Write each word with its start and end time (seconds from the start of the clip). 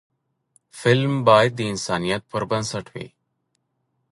فلم 0.79 1.13
باید 1.27 1.51
د 1.55 1.61
انسانیت 1.71 2.21
پر 2.31 2.41
بنسټ 2.49 2.85
وي 2.93 3.07